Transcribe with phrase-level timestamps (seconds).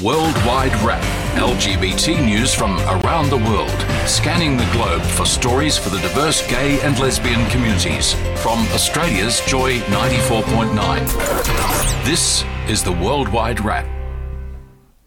[0.00, 1.02] Worldwide Wrap
[1.34, 3.68] LGBT news from around the world,
[4.08, 8.14] scanning the globe for stories for the diverse gay and lesbian communities.
[8.40, 12.04] From Australia's Joy 94.9.
[12.06, 13.84] This is the Worldwide Wrap.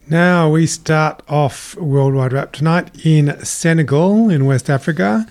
[0.08, 5.26] Now we start off Worldwide Wrap tonight in Senegal, in West Africa.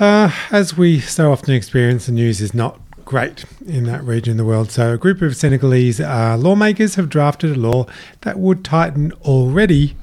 [0.00, 4.36] Uh, as we so often experience, the news is not great in that region of
[4.36, 4.70] the world.
[4.70, 7.86] So, a group of Senegalese uh, lawmakers have drafted a law
[8.20, 9.96] that would tighten already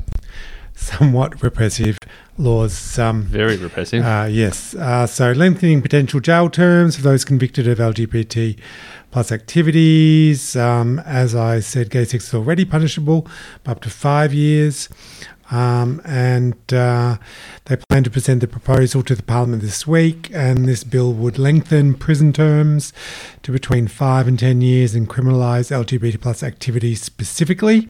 [0.73, 1.99] somewhat repressive
[2.37, 2.97] laws.
[2.97, 4.03] Um, Very repressive.
[4.03, 4.73] uh, yes.
[4.73, 8.57] Uh, so, lengthening potential jail terms for those convicted of LGBT
[9.11, 10.55] plus activities.
[10.55, 13.27] Um, as I said, gay sex is already punishable
[13.63, 14.89] by up to five years.
[15.51, 17.17] Um, and uh,
[17.65, 20.29] they plan to present the proposal to the Parliament this week.
[20.33, 22.93] And this bill would lengthen prison terms
[23.43, 27.89] to between five and ten years and criminalise LGBT plus activities specifically.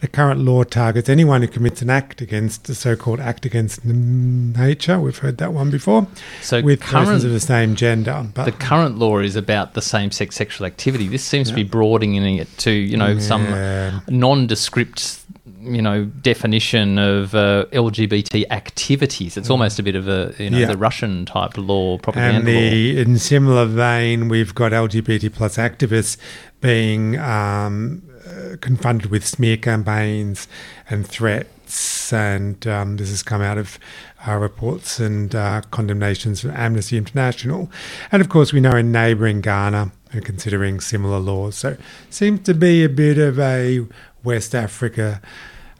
[0.00, 4.52] The current law targets anyone who commits an act against the so-called act against n-
[4.52, 5.00] nature.
[5.00, 6.06] We've heard that one before.
[6.42, 9.80] So with current- persons of the same gender, but the current law is about the
[9.80, 11.08] same-sex sexual activity.
[11.08, 13.20] This seems to be broadening it to you know Yeah.
[13.20, 15.20] some nondescript
[15.64, 19.36] you know definition of uh, LGBT activities.
[19.36, 20.66] It's almost a bit of a you know Yeah.
[20.66, 26.16] the Russian type law propaganda and the in similar vein, we've got LGBT plus activists
[26.60, 30.48] being um, uh, confronted with smear campaigns
[30.88, 33.78] and threats, and um, this has come out of
[34.26, 37.70] uh, reports and uh, condemnations from Amnesty International,
[38.12, 41.56] and of course we know in neighbouring Ghana are considering similar laws.
[41.56, 41.76] So
[42.08, 43.80] seems to be a bit of a
[44.22, 45.20] West Africa.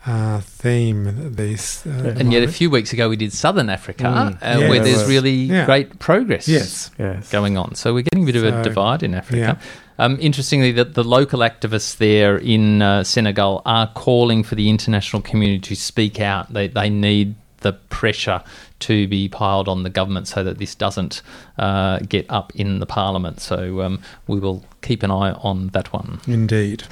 [0.07, 2.11] Uh, theme these uh, law.
[2.11, 5.09] And yet, a few weeks ago, we did Southern Africa, uh, Yeah, where there's was.
[5.09, 5.65] really Yeah.
[5.65, 6.47] great progress.
[6.47, 6.91] Yes.
[6.99, 7.31] Yes.
[7.31, 7.75] going on.
[7.75, 9.59] So we're getting a bit of a divide in Africa.
[9.59, 10.05] yeah.
[10.05, 15.23] Um, interestingly, that the local activists there in uh, Senegal are calling for the international
[15.23, 16.53] community to speak out.
[16.53, 18.43] They they need the pressure
[18.81, 21.23] to be piled on the government so that this doesn't
[21.59, 23.41] uh, get up in the parliament.
[23.41, 26.21] So um, we will keep an eye on that one.
[26.27, 26.83] indeed.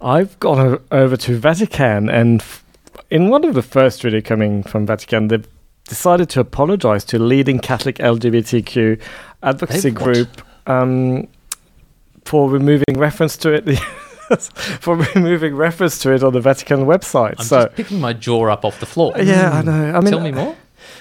[0.00, 2.64] I've gone over to Vatican, and f-
[3.10, 5.46] in one of the first really coming from Vatican, they've
[5.88, 9.00] decided to apologize to leading Catholic LGBTQ
[9.42, 11.28] advocacy They've group um,
[12.24, 13.78] for removing reference to it.
[14.80, 17.36] for removing reference to it on the Vatican website.
[17.38, 19.12] I'm so just picking my jaw up off the floor.
[19.16, 19.92] yeah, I know.
[19.92, 20.56] I mean, Tell me more.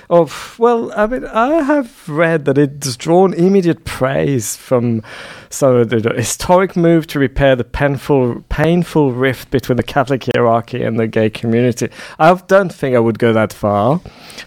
[0.10, 5.02] Oh f- well, I mean, I have read that it's drawn immediate praise from
[5.50, 10.84] so the, the historic move to repair the painful, painful rift between the Catholic hierarchy
[10.84, 11.90] and the gay community.
[12.20, 14.02] I don't think I would go that far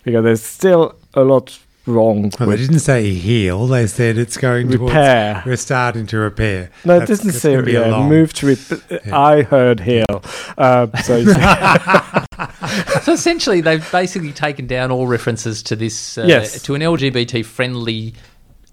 [0.04, 3.66] because there's still a lot wrong Well, they didn't say heal.
[3.66, 5.42] They said it's going to repair.
[5.46, 6.70] We're starting to repair.
[6.84, 9.18] No, it That's- doesn't that's say gonna a yeah, long- move to rep- Yeah.
[9.18, 10.04] I heard heal.
[10.56, 11.24] Um, so
[13.02, 16.62] So essentially, they've basically taken down all references to this, uh, Yes.
[16.62, 18.14] to an LGBT friendly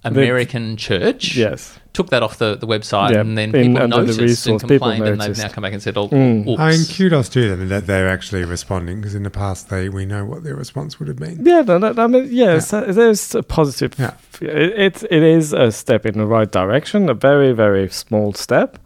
[0.04, 1.36] American church.
[1.36, 4.20] yes, Took that off the, the website, Yeah, and then in- people under the noticed
[4.20, 6.46] and resource, people complained, and they've now come back and said, "Oh, Mm.
[6.48, 9.88] oops." I mean, kudos to them that they're actually responding because in the past they
[9.90, 11.46] we know what their response would have been.
[11.46, 13.94] Yeah, no, no, I mean, yes, uh, there's a positive.
[13.98, 14.14] Yeah.
[14.42, 18.78] It, it it is a step in the right direction, a very very small step,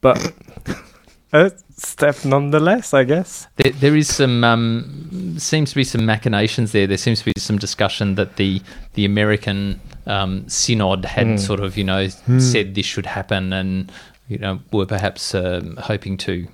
[0.00, 0.18] but
[1.32, 3.46] a step nonetheless, I guess.
[3.56, 6.86] There, there is some um, seems to be some machinations there.
[6.86, 8.60] There seems to be some discussion that the
[8.94, 11.38] the American um, synod had Mm.
[11.40, 13.90] sort of you know said this should happen, and
[14.28, 16.46] you know were perhaps um, hoping to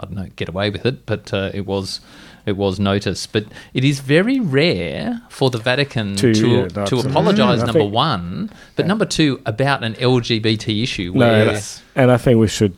[0.00, 2.00] I don't know get away with it, but uh, it was.
[2.46, 3.44] It was noticed, but
[3.74, 7.10] it is very rare for the Vatican To- to yeah, to absolutely.
[7.10, 7.60] apologise.
[7.60, 11.12] Mm, number think- one, but number two about an LGBT issue.
[11.12, 12.74] No, Where that's- and I think we should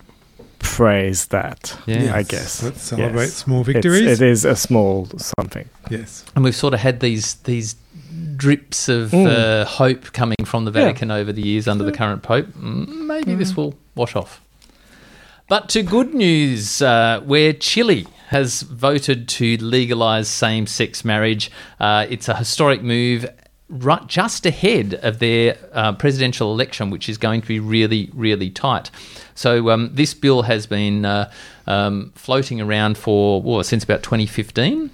[0.61, 1.77] praise that.
[1.87, 2.15] Yeah.
[2.15, 2.62] I guess.
[2.62, 3.35] Let's celebrate Yes.
[3.35, 4.21] small It's- victories.
[4.21, 5.69] it is a small something.
[5.91, 6.25] yes.
[6.35, 7.75] and we've sort of had these these
[8.37, 9.27] drips of Mm.
[9.27, 10.87] uh, hope coming from the Yeah.
[10.87, 12.47] Vatican over the years under the current pope.
[12.59, 14.41] Mm, Maybe this will wash off.
[15.49, 22.29] But to good news, uh, where Chile has voted to legalise same-sex marriage, uh, it's
[22.29, 23.27] a historic move.
[23.70, 28.50] Right, just ahead of their uh, presidential election, which is going to be really, really
[28.50, 28.90] tight.
[29.34, 31.31] So um, this bill has been uh,
[31.67, 34.90] um, floating around for well, since about 2015.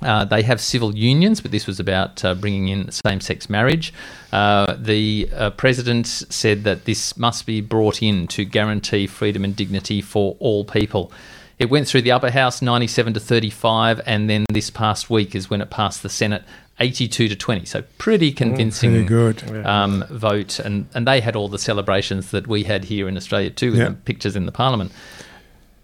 [0.00, 3.92] Uh, they have civil unions, but this was about uh, bringing in same sex marriage.
[4.32, 9.56] Uh, the uh, president said that this must be brought in to guarantee freedom and
[9.56, 11.10] dignity for all people.
[11.58, 15.50] It went through the upper house 97 to 35, and then this past week is
[15.50, 16.44] when it passed the Senate
[16.80, 17.64] 82 to 20.
[17.64, 19.66] So pretty convincing pretty good.
[19.66, 20.58] Um, vote.
[20.60, 23.80] And, and they had all the celebrations that we had here in Australia too, with
[23.80, 23.88] Yeah.
[23.88, 24.92] the pictures in the parliament.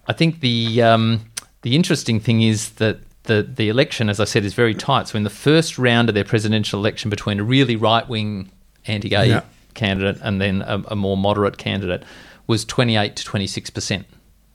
[0.07, 1.21] I think the um,
[1.63, 5.09] the interesting thing is that the the election, as I said, is very tight.
[5.09, 8.51] So in the first round of their presidential election, between a really right wing
[8.87, 9.43] anti gay Yeah.
[9.73, 12.03] candidate and then a, a more moderate candidate,
[12.47, 14.07] was twenty eight to twenty six percent.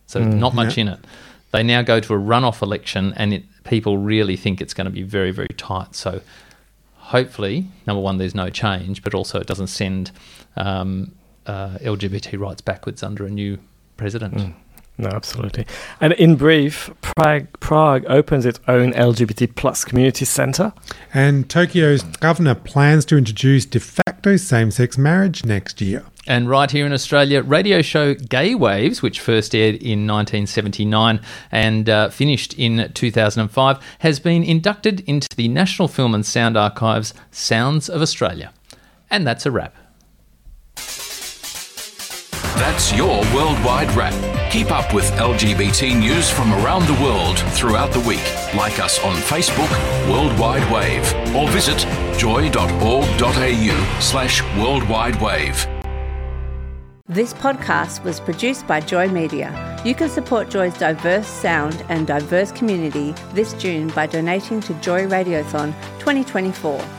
[0.06, 1.00] So not much in it.
[1.52, 4.92] They now go to a runoff election, and it, people really think it's going to
[4.92, 5.96] be very very tight.
[5.96, 6.22] So
[6.96, 10.12] hopefully, number one, there's no change, but also it doesn't send
[10.56, 11.16] um,
[11.46, 13.58] uh, LGBT rights backwards under a new
[13.98, 14.56] president.
[15.00, 15.66] No, absolutely.
[16.02, 20.74] And in brief, Prague, Prague opens its own LGBT plus community centre.
[21.14, 23.80] And Tokyo's governor plans to introduce de
[24.20, 26.04] facto same sex marriage next year.
[26.28, 31.22] And right here in Australia, radio show Gay Waves, which first aired in 1979
[31.54, 37.14] and uh, finished in 2005, has been inducted into the National Film and Sound Archive's
[37.32, 38.52] Sounds of Australia.
[39.10, 39.74] And that's a wrap.
[42.60, 44.14] That's your Worldwide Wrap.
[44.52, 48.22] Keep up with LGBT news from around the world throughout the week.
[48.54, 49.72] Like us on Facebook,
[50.12, 51.78] Worldwide Wave, or visit
[52.18, 55.66] joy.org.au slash worldwide wave.
[57.08, 59.82] This podcast was produced by Joy Media.
[59.86, 65.08] You can support Joy's diverse sound and diverse community this June by donating to Joy
[65.08, 66.99] Radiothon 2024.